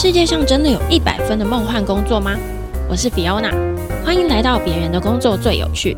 [0.00, 2.36] 世界上真的有一百分的梦幻工作吗？
[2.88, 3.50] 我是 Fiona，
[4.04, 5.96] 欢迎来到别人的工作最有趣。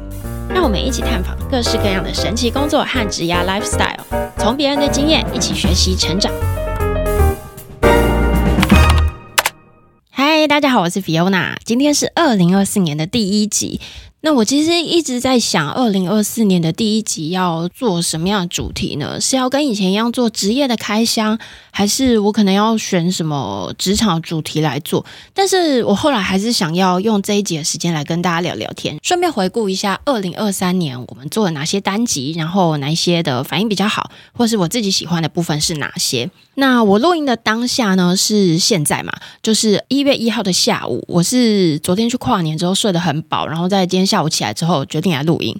[0.48, 4.00] 让我们一起探访各式各样的神奇工作和职涯 lifestyle，
[4.38, 6.32] 从别人的经验一起学习成长。
[10.08, 13.82] 嗨，大家好，我是 Fiona，今天是二零二四年的第一集。
[14.22, 19.18] 那我其实一直在想，二零二四年的第一集要做什么样的主题呢？
[19.18, 21.38] 是要跟以前一样做职业的开箱，
[21.70, 25.06] 还是我可能要选什么职场主题来做？
[25.32, 36.30] 但是我后来还是想要用这一集的时间来跟大家聊聊天，顺便回顾一下二零二三年我们做了哪些单集，然后哪一些的反应比较好，或是我自己喜欢的部分是哪些。
[36.56, 41.02] 那我录音的当下呢，是现在嘛，就是一月一号的下午。
[41.08, 45.56] 我是昨天去跨年之后睡得很饱，然后在今天下午起来之后决定来录音。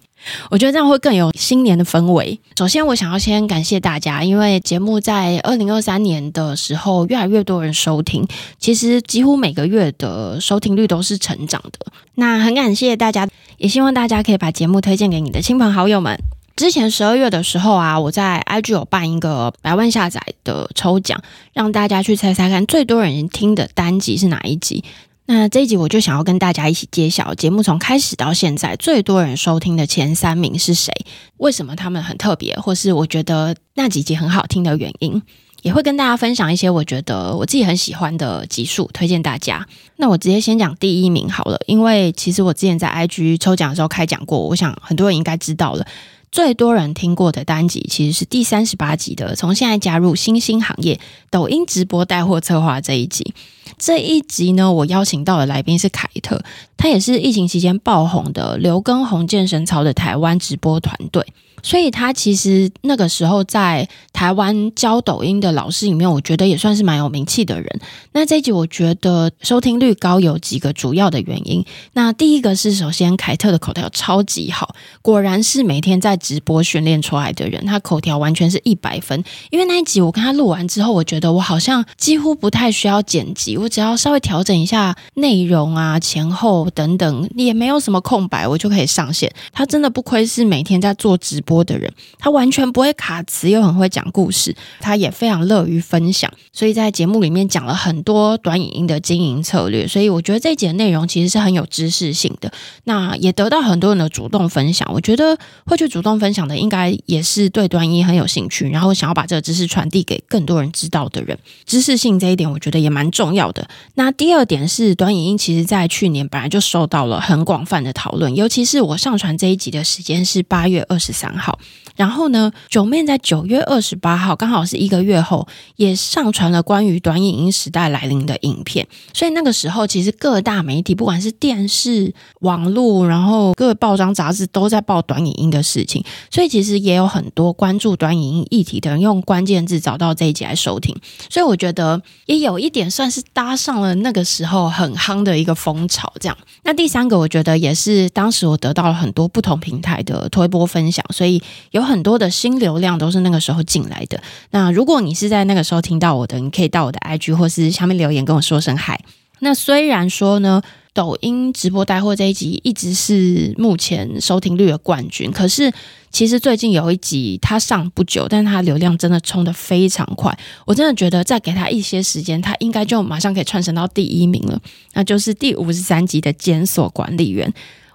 [0.51, 2.39] 我觉得这样会更有新年的氛围。
[2.59, 8.27] 首先，我想要先感谢大家，因为节目在二零二三年的时候越来越多人收听，
[8.59, 11.93] 其实几乎每个月的收听率都是成长的。
[12.17, 16.19] 那很感谢大家，也希望大家可以把节目推荐给你的亲朋好友们。
[16.57, 21.19] 之前十二月的时候啊，我在 IG 有办一个百万下载的抽奖，
[21.55, 24.85] 让大家去猜猜看最多人听的单集是哪一集。
[25.33, 30.93] 那这一集我就想要跟大家一起揭晓节目从开始到现在最多人收听的前三名是谁？
[31.37, 35.23] 为什么他们很特别，或是我觉得那几集很好听的原因，
[35.63, 39.65] 也会跟大家分享一些我觉得我自己很喜欢的集数，推荐大家。
[39.99, 45.87] 那我直接先讲第一名好了，因为其实我之前在 IG 抽奖的时候开讲过，我想很多人应该知道了。
[46.31, 53.35] 最多人听过的单集其实是第三十八集的，从现在加入新兴行业，抖音直播带货策划这一集。
[53.79, 56.41] 这一集呢，我邀请到的来宾是凯特，
[56.77, 61.27] 他也是疫情期间爆红的刘畊宏健身操的台湾直播团队。
[61.63, 67.81] 所以他其实那个时候在台湾教抖音的老师里面，我觉得也算是蛮有名气的人。
[68.13, 71.65] 那这一集我觉得收听率高有几个主要的原因。
[71.93, 79.23] 那第一个是，首先凯特的口条超级好，果然是每天在直播训练出来的人，他口条完全是一百分。
[79.51, 89.33] 因为那一集我跟他录完之后，我觉得我好像几乎不太需要剪辑，我只要稍微调整一下内容啊、前后等等，也没有什么空白，我就可以上线。
[89.53, 102.53] 他真的不亏是每天在做直播播的人，他完全不会卡词，又很会讲故事，他也非常乐于分享，所以在节目里面讲了很多短影音的经营策略，所以我觉得这一集的内容其实是很有知识性的，
[102.85, 104.89] 那也得到很多人的主动分享。
[104.93, 111.39] 我觉得会去主动分享的，应该也是对短影音很有兴趣，然后想要把这个知识传递给更多人知道的人。
[111.65, 113.67] 知识性这一点，我觉得也蛮重要的。
[113.95, 121.31] 那第二点是，短影音其实在去年本来就受到了很广泛的讨论，尤其是我上传这一集的时间是八月二十三。
[121.41, 121.59] 好，
[121.97, 128.87] 然后呢，Joeman 在九月二十八号，刚好是一个月后，也上传了关于短影音时代来临的影片。
[129.15, 136.05] 所以那个时候，其实各大媒体，不管是电视、网络，然后各个报章杂志，都在报短影音的事情。
[136.31, 140.95] 所以其实也有很多关注短影音议题的人，用关键字找到这一集来收听。
[141.31, 146.13] 所以我觉得也有一点算是搭上了那个时候很夯的一个风潮。
[146.21, 151.30] 这样，那第三个，我觉得也是当时我得到了很多不同平台的推播分享，所以。
[151.73, 154.23] 有很多的新流量都是那个时候进来的。
[154.53, 158.99] 那如果你是在那个时候听到我的，你可以到我的 IG 或是下面留言跟我说声嗨。
[159.41, 160.61] 那虽然说呢，
[160.93, 165.73] 抖音直播带货这一集一直是目前收听率的冠军，可是
[166.11, 170.39] 其实最近有一集它上不久，但它流量真的冲得非常快。
[170.67, 174.61] 我真的觉得再给他一些时间，他应该就马上可以窜升到第一名了。
[174.93, 177.51] 那就是第五十三集的监所管理员。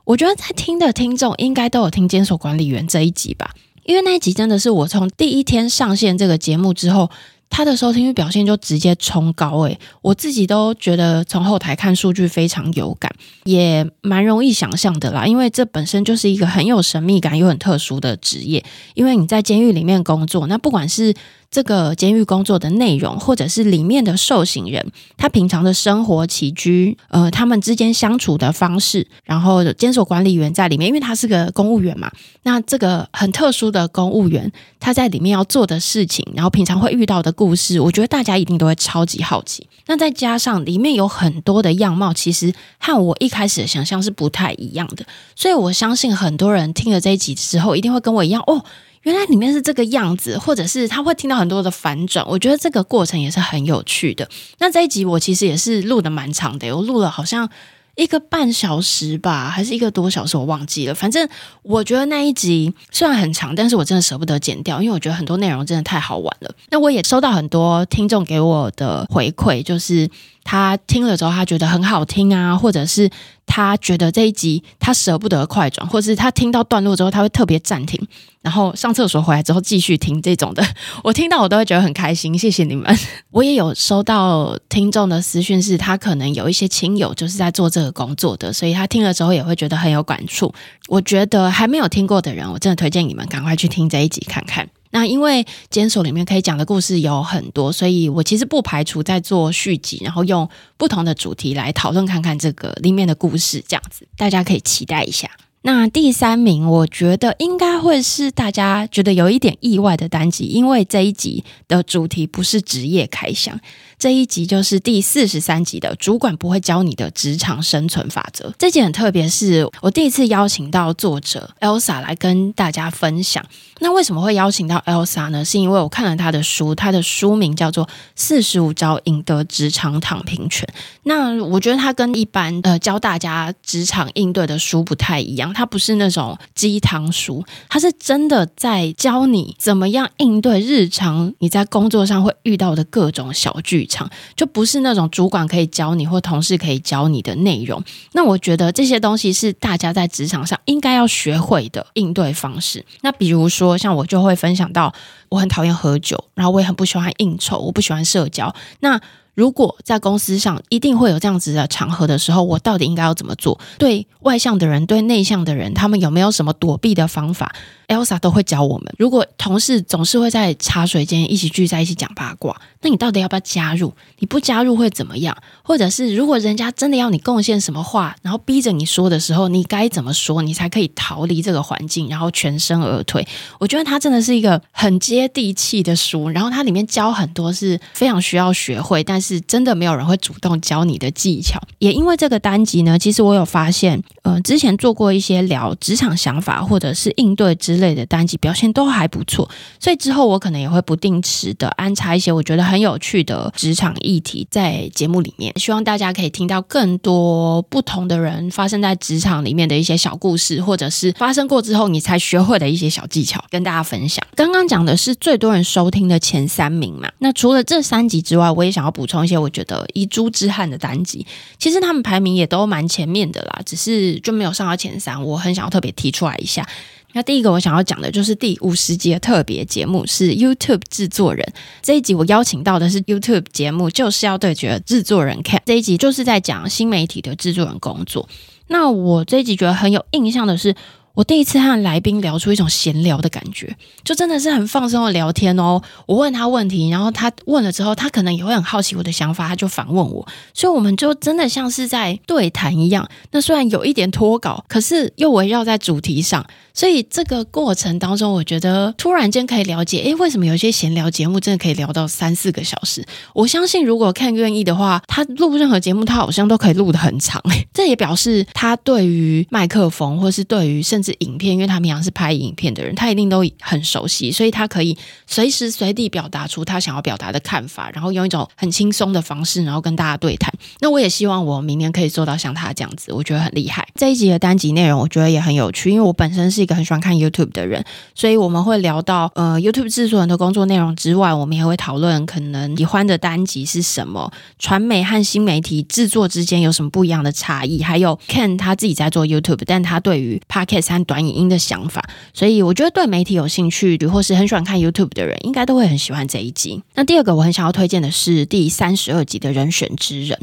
[0.06, 7.10] 我觉得在听的听众应该都有听《监所管理员》这一集吧，因为那一集真的是我从第一天上线这个节目之后，
[7.50, 13.12] 他的收听率表现就直接冲高诶，我自己都觉得从后台看数据非常有感，
[13.46, 18.64] 也蛮容易想象的啦，因为这本身就是一个很有神秘感又很特殊的职业，
[18.94, 21.14] 因为你在监狱里面工作，那不管是
[21.56, 24.85] 这个监狱工作的内容，或者是里面的受刑人，
[25.16, 32.12] 他平常的生活起居，呃，他们之间相处的方式，然后监所管理员在里面，因为他是个公务员嘛，
[32.44, 34.52] 那这个很特殊的公务员，
[34.82, 39.66] 他在里面要做的事情，然后平常会遇到的故事，我觉得大家一定都会超级好奇。
[39.88, 45.06] 那再加上里面有很多的样貌，其实和我一开始的想象是不太一样的，
[45.38, 48.66] 所以我相信很多人听了这一集之后，一定会跟我一样哦。
[49.05, 54.28] 原来里面是这个样子，或者是他会听到很多的反转，我觉得这个过程也是很有趣的。
[54.57, 57.47] 那这一集我其实也是录的蛮长的，我录了好像
[57.96, 60.96] 一个半小时吧，还是一个多小时，我忘记了。
[60.96, 61.29] 反正
[61.61, 66.55] 我觉得那一集虽然很长，但是我真的舍不得剪掉，因为我觉得很多内容真的太好玩了。
[66.72, 70.09] 那我也收到很多听众给我的回馈，就是。
[70.46, 73.09] 他听了之后他觉得很好听啊，或者是
[73.47, 78.00] 他觉得这一集他舍不得快转，或者是他听到段落之后他会特别暂停，
[78.44, 80.64] 然后上厕所回来之后继续听这种的，
[81.03, 82.38] 我听到我都会觉得很开心。
[82.38, 82.96] 谢谢你们。
[83.32, 90.53] 我也有收到听众的私讯，是他可能有一些亲友就是在做这个工作的，所以他听了之后也会觉得很有感触。
[90.88, 94.70] 我觉得还没有听过的人，我真的推荐你们赶快去听这一集看看。
[94.96, 105.30] 那因为检所里面可以讲的故事有很多，所以我其实不排除在做续集，然后用不同的主题来讨论看看这个里面的故事，这样子大家可以期待一下。
[105.64, 113.59] 那第三名，我觉得应该会是大家觉得有一点意外的单集，因为这一集的主题不是职业开箱。
[114.05, 118.53] 这一集就是第四十三集的主管不会教你的职场生存法则。
[118.59, 123.43] 这集很特别，是我第一次邀请到作者 Elsa 来跟大家分享。
[123.79, 125.43] 那为什么会邀请到 Elsa 呢？
[125.43, 127.84] 是因为我看了她的书，她的书名叫做
[128.16, 130.69] 《四十五招赢得职场躺平权》。
[131.05, 143.95] 那我觉得她跟一般呃教大家职场应对的书不太一样，它不是那种鸡汤书，它是真的在教你怎么样应对日常你在工作上会遇到的各种小剧场，
[144.36, 147.84] 就不是那种主管可以教你或同事可以教你的内容。
[148.14, 152.86] 那我觉得这些东西是大家在职场上应该要学会的应对方式。
[153.02, 154.94] 那比如说，像我就会分享到，
[155.30, 158.53] 我很讨厌喝酒，然后我也很不喜欢应酬，我不喜欢社交。
[158.80, 159.00] 那
[159.35, 163.59] 如果在公司上一定会有这样子的场合的时候，我到底应该要怎么做？
[163.78, 167.53] 对外向的人，对内向的人，他们有没有什么躲避的方法
[167.87, 168.91] ？Elsa 都会教我们。
[168.97, 173.93] 如果同事总是会在茶水间一起聚在一起讲八卦，那你到底要不要加入？
[174.20, 175.38] 你不加入会怎么样？
[175.61, 183.28] 或者是如果人家真的要你贡献什么话，然后逼着你说的时候，你该怎么说，你才可以逃离这个环境，然后全身而退？
[183.59, 191.62] 我觉得它真的是一个很接地气的书，然后它里面教很多是非常需要学会，但是是真的没有人会主动教你的技巧。
[191.78, 197.76] 也因为这个单集呢，其实我有发现，呃，之前做过一些聊职场想法或者是应对之。
[197.76, 199.50] 之类的单集表现都还不错，
[199.82, 214.26] 所以之后我可能也会不定时的安插一些我觉得很有趣的职场议题在节目里面，希望大家可以听到更多不同的人发生在职场里面的一些小故事，或者是发生过之后你才学会的一些小技巧，跟大家分享。
[214.34, 221.26] 刚刚讲的是最多人收听的前三名嘛，那除了这三集之外，我也想要补充一些我觉得遗珠之憾的单集，
[221.59, 226.67] 其实他们排名也都蛮前面的啦，只是就没有上到前三，我很想要特别提出来一下。
[227.14, 231.47] 那第一个我想要讲的就是第五十集的特别节目，是 YouTube 制作人。
[231.82, 235.62] 这一集我邀请到的是 YouTube 节目，就是要对决制作人看。
[235.66, 238.28] 这一集就是在讲新媒体的制作人工作。
[238.67, 240.76] 那我这一集觉得很有印象的是，
[241.16, 245.82] 我第一次和来宾聊出一种闲聊的感觉，就真的是很放松的聊天哦。
[246.06, 253.09] 我问他问题，然后他问了之后，他可能也会很好奇我的想法，他就反问我，所以我们就真的像是在对谈一样。
[253.32, 256.46] 那虽然有一点脱稿，可是又围绕在主题上。
[256.75, 263.04] 所以这个过程当中，我觉得突然间可以了解，诶，为什么有些闲聊节目真的可以聊到三四个小时？
[263.34, 267.42] 我相信，如果看愿意的话，他录任何节目，他好像都可以录得很长。
[267.50, 280.53] 诶， 这也表示他对于麦克风，或是对于甚至影片，因为他平常是拍影片的人，他一定都很熟悉，所以他可以随时随地表达出他想要表达的看法，然后用一种很轻松的方式，然后跟大家对谈。
[280.82, 283.88] 那我也希望我明年可以做到像他这样子，我觉得很厉害。
[283.96, 286.64] 这一集的单集内容，我觉得也很有趣，因为我本身是。
[286.65, 287.81] 一个很喜欢看 YouTube 的人，
[288.13, 302.03] 所以我们会聊到呃 YouTube 制作人的工作内容之外，我们也会讨论可能喜欢的单集是什么，传媒和新媒体制作之间有什么不一样的差异，还有 Ken 他自己在做 YouTube，但他对于 Podcast 和短影音的想法，
[302.34, 306.81] 所以我觉得对媒体有兴趣或是很喜欢看 YouTube 的人，应该都会很喜欢这一集。
[306.95, 310.39] 那第二个我很想要推荐的是第三十二集的人选之人。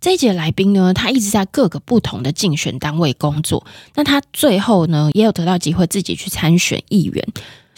[0.00, 7.26] 这一节来宾呢，他一直在各个不同的竞选单位工作，那他最后呢，也有得到机会自己去参选议员。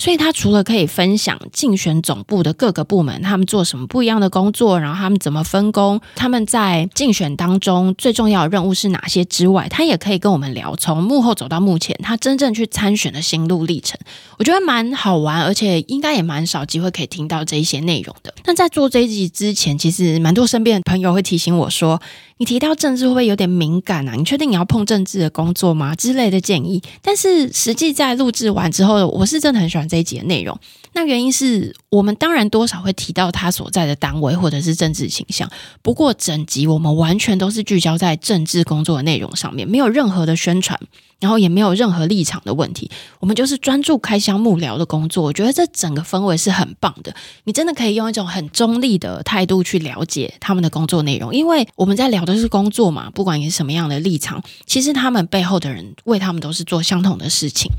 [0.00, 14.00] 所以他除了可以分享竞选总部的各个部门，他们做什么不一样的工作，然后他们怎么分工，他们在竞选当中最重要的任务是哪些之外，他也可以跟我们聊从幕后走到幕前，他真正去参选的心路历程，
[14.38, 18.33] 我觉得蛮好玩，而且应该也蛮少机会可以听到这一些内容的。
[18.47, 22.00] 那在做这一集之前，其实蛮多身边的朋友会提醒我说，
[22.38, 24.14] 你提到政治会不会有点敏感啊？
[24.14, 25.95] 你确定你要碰政治的工作吗？
[25.95, 26.83] 之类的建议。
[27.02, 30.59] 但是实际在录制完之后，我是真的很喜欢这一集的内容。
[30.92, 35.50] 那原因是我们当然多少会提到他所在的单位或者是政治倾向，
[35.82, 40.80] 不过整集我们完全都是聚焦在政治工作的内容上面，没有任何的宣传。
[41.20, 45.22] 然后也没有任何立场的问题，我们就是专注开箱幕僚的工作。
[45.22, 57.70] 我觉得这整个氛围是很棒的，你真的可以用一种很中立的态度去了解他们的工作内容，因为我们在聊的是工作嘛，不管你是什么样的立场，其实他们背后的人为他们都是做相同的事情。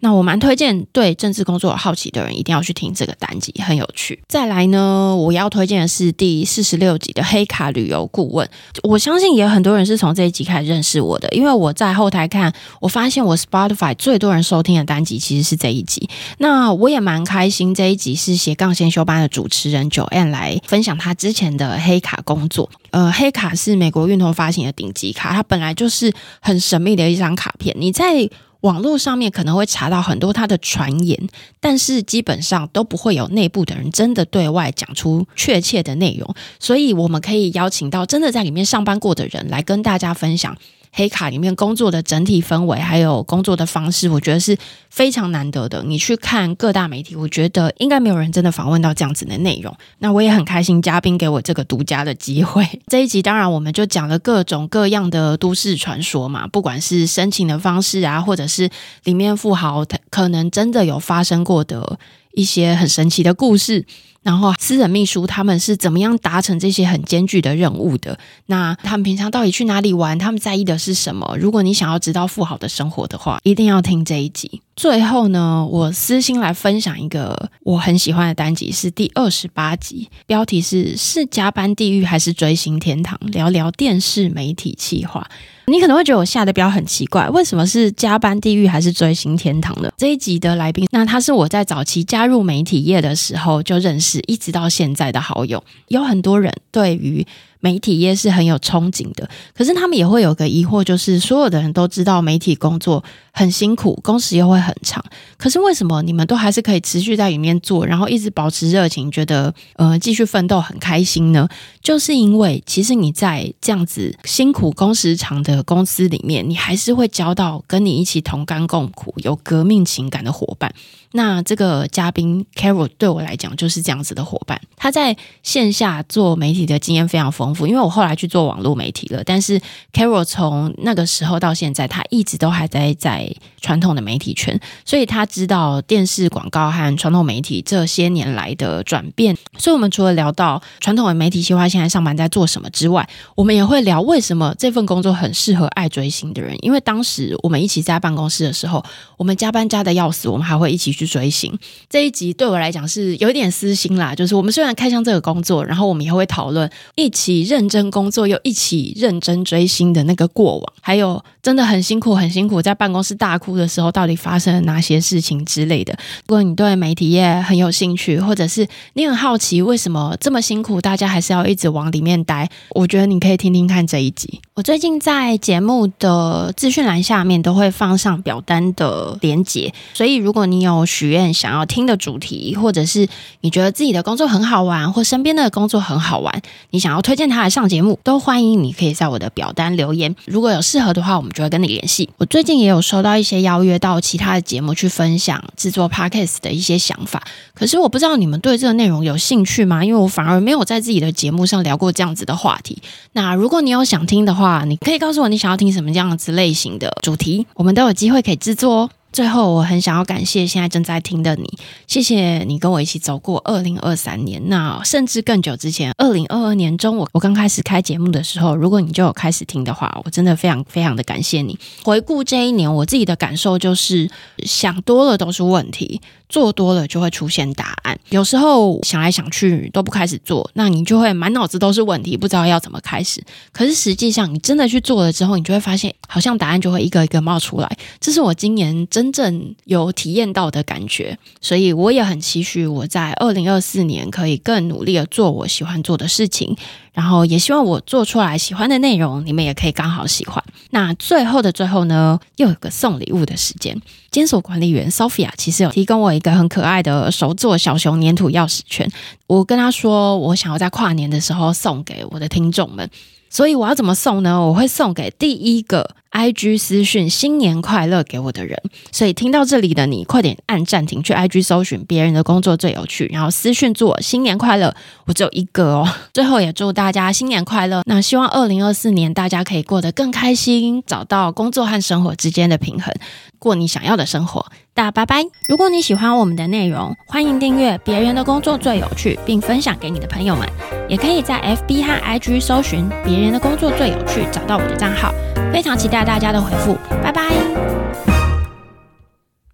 [0.00, 4.22] 那我蛮推荐对政治工作有好奇的人一定要去听这个单集，很有趣。
[4.28, 8.46] 再来呢，我要推荐的是第四十六集的黑卡旅游顾问，
[8.82, 12.89] 我相信也有很多人是从这一集开始认识我的，因为我在后台看我。
[12.90, 17.74] 发现我 Spotify 最多人收听的单集其实是这一集，那我也蛮开心。
[17.74, 22.68] 这一集是斜杠先修班的主持人九 N 来分享他之前的黑卡工作。
[22.90, 27.74] 呃，黑卡是美国运通发行的顶级卡，它本来就是很神秘的一张卡片。
[27.78, 28.28] 你在
[28.62, 31.18] 网络上面可能会查到很多它的传言，
[31.60, 36.34] 但是基本上都不会有内部的人真的对外讲出确切的内容。
[36.58, 40.54] 所以我们可以邀请到真的在里面上班过的人来跟大家分享。
[40.92, 44.56] 黑卡里面工作的整体氛围，还有工作的方式，我觉得是
[44.90, 45.82] 非常难得的。
[45.84, 49.74] 你去看各大媒体，我觉得应该没有人真的访问到这样子的内容。
[49.98, 52.66] 那我也很开心，嘉宾给我这个独家的机会。
[52.88, 58.68] 这一集当然我们就讲了各种各样的都市传说嘛，不管是申请的方式啊，或者是
[59.04, 61.98] 里面富豪可能真的有发生过的
[62.32, 63.86] 一些很神奇的故事。
[64.22, 68.18] 然后私人秘书他们是怎么样达成这些很艰巨的任务的？
[68.46, 70.18] 那他们平常到底去哪里玩？
[70.18, 71.36] 他们在意的是什么？
[71.38, 74.60] 如果你想要知道富豪的生活的话，一定要听这一集。
[74.76, 83.18] 最后呢，我私心来分享一个我很喜欢的单集，是第二十八集，标题是“是加班地狱还是追星天堂？
[83.32, 85.26] 聊聊电视媒体企划”。
[85.66, 89.92] 你可能会觉得我下的标很奇怪，为什么是加班地狱还是追星天堂呢？
[89.96, 95.62] 这一集的来宾，那他是我在早期加入媒体业的时候就认识，一直到现在的好友。
[95.88, 97.24] 有很多人对于
[97.60, 105.04] 媒体业是很有憧憬的，可是他们也会有个疑惑，就是所有的人都知道媒体工作很辛苦，工时又会很长，
[105.36, 111.48] 可是为什么你们都还是可以持续在里面做，然后一直保持热情，觉得呃继续奋斗很开心呢？
[111.82, 120.72] 就是因为其实你在这样子辛苦工时长的公司里面，你还是会交到跟你一起同甘共苦、有革命情感的伙伴。
[121.12, 129.60] 那这个嘉宾 Carol 对我来讲就是这样子的伙伴，他在线下做媒体的经验非常丰因为我后来去做网络媒体了，但是
[129.92, 139.36] Carol 从那个时候到现在，他一直都还在在传统的媒体圈，所以他知道电视广告和传统媒体这些年来的转变。
[139.58, 146.56] 所以，我们除了聊到传统的媒体企划现在上班在做什么之外，我们也会聊为什么这份工作很适合爱追星的人。
[146.62, 148.84] 因为当时我们一起在办公室的时候，
[149.16, 151.56] 我们加班加的要死，我们还会一起去追星。
[151.88, 165.92] 这一集对我来讲是有一点私心啦，就是我们虽然开箱这个工作，然后我们也会讨论一起认真工作又一起认真追星的那个过往，还有真的很辛苦很辛苦在办公室大哭的时候，到底发生了哪些事情之类的。
[166.26, 174.40] 如果你对媒体业很有兴趣，或者是你很好奇为什么这么辛苦，大家还是要一直往里面待，我觉得你可以听听看这一集。
[174.54, 183.08] 我最近在节目的资讯栏下面都会放上表单的连结，所以如果你有许愿想要听的主题，或者是
[183.40, 190.14] 你觉得自己的工作很好玩，或身边的工作很好玩，你想要推荐他来上节目，都欢迎你可以在我的表单留言。
[190.26, 192.10] 如果有适合的话，我们就会跟你联系。
[192.18, 197.22] 我最近也有收到一些邀约到其他的节目去分享制作 Podcast 的一些想法，
[197.54, 199.84] 可是我不知道你们对这个内容有兴趣吗？
[199.84, 202.82] 因为我反而没有在自己的节目上聊过这样子的话题。
[203.12, 208.90] 那如果你有想听的话，你可以告诉我你想要听什么样子类型的主题，我们都有机会可以制作哦。
[209.12, 221.58] 最后，我很想要感谢现在正在听的你，谢谢你跟我一起走过二零二三年，那甚至更久之前，二零二二年中，我我刚开始开节目的时候，如果你就有开始听的话，我真的非常非常的感谢你。
[221.82, 224.08] 回顾这一年，我自己的感受就是，
[224.44, 226.00] 想多了都是问题。
[226.30, 233.22] 做多了就会出现答案，有时候想来想去都不开始做，那你就会满脑子都是问题，不知道要怎么开始。
[233.52, 237.76] 可是实际上你真的去做了之后，你就会发现，好像答案就会一个一个冒出来。
[237.98, 246.56] 这是我今年真正有体验到的感觉，所以我也很期许我在二零二四年可以更努力的做我喜欢做的事情。
[246.92, 250.42] 然后也希望我做出来喜欢的内容，你们也可以刚好喜欢。
[250.70, 253.80] 那最后的最后呢，又有个送礼物的时间。
[254.10, 258.86] 监所管理员 Sophia 其实有提供我一个很可爱的手作小熊粘土钥匙圈，
[259.26, 262.88] 我跟他说我想要在跨年的时候送给我的听众们。
[263.30, 264.38] 所以我要怎么送呢？
[264.38, 268.60] 我会送给第一个 IG 私讯“新年快乐”给我的人。
[268.90, 274.74] 所以听到这里的你，快点按暂停，去 IG 搜寻“别人的工作最有趣”，然后私讯祝我新年快乐。
[275.06, 275.88] 我只有一个哦。
[276.12, 277.82] 最后也祝大家新年快乐。
[277.86, 282.92] 那希望二零二四年大家可以过得更开心，找到工作和生活之间的平衡，
[283.38, 284.44] 过你想要的生活。
[284.74, 285.24] 大家拜拜！
[285.48, 290.48] 如果你喜欢我们的内容，欢迎订阅“别人的工作最有趣”，并分享给你的朋友们。
[290.88, 295.12] 也可以在 FB 和 IG 搜寻“别人的工作最有趣”，找到我的账号。
[295.52, 298.09] 非常期待大家的回复拜拜。